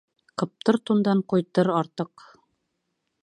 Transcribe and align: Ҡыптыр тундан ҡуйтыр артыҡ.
Ҡыптыр 0.41 0.79
тундан 0.89 1.21
ҡуйтыр 1.33 1.71
артыҡ. 1.81 2.25